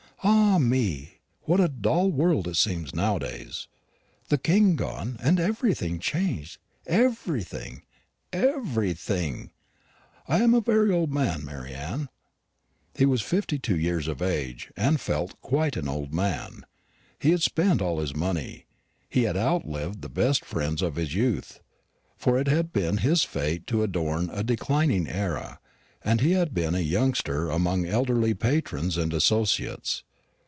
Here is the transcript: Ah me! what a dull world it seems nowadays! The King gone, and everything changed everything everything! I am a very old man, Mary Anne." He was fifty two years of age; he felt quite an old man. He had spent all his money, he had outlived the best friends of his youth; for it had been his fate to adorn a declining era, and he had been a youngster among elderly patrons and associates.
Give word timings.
Ah 0.23 0.59
me! 0.59 1.17
what 1.45 1.59
a 1.59 1.67
dull 1.67 2.11
world 2.11 2.47
it 2.47 2.55
seems 2.55 2.93
nowadays! 2.93 3.67
The 4.29 4.37
King 4.37 4.75
gone, 4.75 5.17
and 5.19 5.39
everything 5.39 5.97
changed 5.97 6.59
everything 6.85 7.81
everything! 8.31 9.49
I 10.27 10.43
am 10.43 10.53
a 10.53 10.61
very 10.61 10.91
old 10.93 11.11
man, 11.11 11.43
Mary 11.43 11.73
Anne." 11.73 12.07
He 12.93 13.07
was 13.07 13.23
fifty 13.23 13.57
two 13.57 13.79
years 13.79 14.07
of 14.07 14.21
age; 14.21 14.71
he 14.79 14.97
felt 14.97 15.41
quite 15.41 15.75
an 15.75 15.87
old 15.87 16.13
man. 16.13 16.67
He 17.17 17.31
had 17.31 17.41
spent 17.41 17.81
all 17.81 17.97
his 17.99 18.15
money, 18.15 18.67
he 19.09 19.23
had 19.23 19.35
outlived 19.37 20.03
the 20.03 20.09
best 20.09 20.45
friends 20.45 20.83
of 20.83 20.97
his 20.97 21.15
youth; 21.15 21.61
for 22.15 22.37
it 22.37 22.47
had 22.47 22.71
been 22.71 22.97
his 22.97 23.23
fate 23.23 23.65
to 23.67 23.81
adorn 23.81 24.29
a 24.31 24.43
declining 24.43 25.07
era, 25.07 25.59
and 26.03 26.21
he 26.21 26.33
had 26.33 26.53
been 26.53 26.75
a 26.75 26.79
youngster 26.81 27.49
among 27.49 27.87
elderly 27.87 28.35
patrons 28.35 28.97
and 28.97 29.15
associates. 29.15 30.03